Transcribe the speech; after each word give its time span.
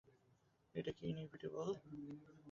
এটা 0.75 0.91
কি 0.97 1.03
ইনএভিটেবেল? 1.11 1.69